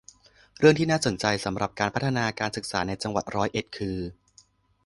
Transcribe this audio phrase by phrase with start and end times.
[0.59, 3.99] เรื่องที่น่าสนใจสำหรับการพัฒนาการศึกษาในจังหวัดร้อยเอ็ดคือ